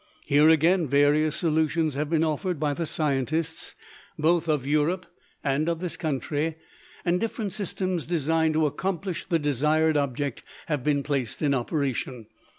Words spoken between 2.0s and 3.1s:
been offered by the